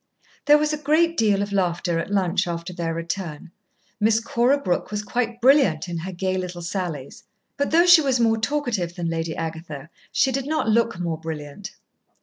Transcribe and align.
There 0.45 0.57
was 0.57 0.73
a 0.73 0.79
great 0.81 1.15
deal 1.15 1.43
of 1.43 1.53
laughter 1.53 1.99
at 1.99 2.09
lunch 2.09 2.47
after 2.47 2.73
their 2.73 2.91
return. 2.91 3.51
Miss 3.99 4.19
Cora 4.19 4.57
Brooke 4.57 4.89
was 4.89 5.03
quite 5.03 5.39
brilliant 5.39 5.87
in 5.87 5.99
her 5.99 6.11
gay 6.11 6.37
little 6.39 6.63
sallies. 6.63 7.23
But 7.55 7.69
though 7.69 7.85
she 7.85 8.01
was 8.01 8.19
more 8.19 8.39
talkative 8.39 8.95
than 8.95 9.11
Lady 9.11 9.35
Agatha, 9.37 9.91
she 10.11 10.31
did 10.31 10.47
not 10.47 10.67
look 10.67 10.97
more 10.99 11.19
brilliant. 11.19 11.75